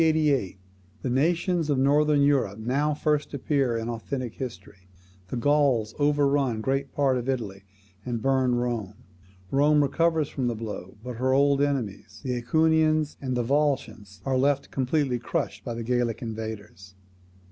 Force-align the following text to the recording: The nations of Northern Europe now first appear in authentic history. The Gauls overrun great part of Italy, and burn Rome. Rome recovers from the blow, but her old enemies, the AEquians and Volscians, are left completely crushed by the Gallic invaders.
The 0.01 0.57
nations 1.11 1.69
of 1.69 1.77
Northern 1.77 2.23
Europe 2.23 2.57
now 2.57 2.95
first 2.95 3.35
appear 3.35 3.77
in 3.77 3.87
authentic 3.87 4.33
history. 4.33 4.87
The 5.27 5.35
Gauls 5.37 5.93
overrun 5.99 6.59
great 6.59 6.91
part 6.91 7.19
of 7.19 7.29
Italy, 7.29 7.65
and 8.03 8.19
burn 8.19 8.55
Rome. 8.55 8.95
Rome 9.51 9.83
recovers 9.83 10.27
from 10.27 10.47
the 10.47 10.55
blow, 10.55 10.97
but 11.03 11.17
her 11.17 11.33
old 11.35 11.61
enemies, 11.61 12.19
the 12.23 12.31
AEquians 12.31 13.17
and 13.21 13.37
Volscians, 13.37 14.21
are 14.25 14.39
left 14.39 14.71
completely 14.71 15.19
crushed 15.19 15.63
by 15.63 15.75
the 15.75 15.83
Gallic 15.83 16.23
invaders. 16.23 16.95